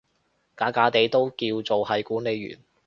[0.57, 2.57] 假假地都叫做係管理員